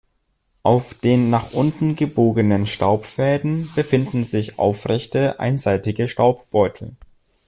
[0.63, 6.95] Auf den nach unten gebogenen Staubfäden befinden sich aufrechte, einseitige Staubbeutel.